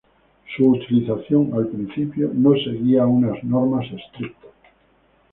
Su 0.57 0.65
utilización, 0.67 1.53
al 1.53 1.67
principio, 1.67 2.31
no 2.33 2.55
seguía 2.55 3.05
unas 3.05 3.43
normas 3.43 3.85
estrictas. 3.85 4.49